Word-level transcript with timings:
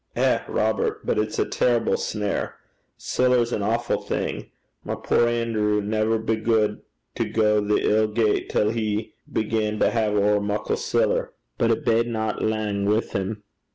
'Eh, 0.15 0.39
Robert! 0.47 1.05
but 1.05 1.19
it's 1.19 1.37
a 1.37 1.45
terrible 1.45 1.95
snare. 1.95 2.55
Siller 2.97 3.45
's 3.45 3.51
an 3.51 3.61
awfu' 3.61 4.03
thing. 4.03 4.49
My 4.83 4.95
puir 4.95 5.27
Anerew 5.27 5.79
never 5.83 6.17
begud 6.17 6.79
to 7.13 7.25
gang 7.25 7.67
the 7.67 7.87
ill 7.87 8.07
gait, 8.07 8.49
till 8.49 8.71
he 8.71 9.13
began 9.31 9.77
to 9.77 9.91
hae 9.91 10.07
ower 10.07 10.41
muckle 10.41 10.77
siller. 10.77 11.33
But 11.59 11.69
it 11.69 11.85
badena 11.85 12.41
lang 12.41 12.85
wi' 12.85 13.03
'im.' 13.13 13.43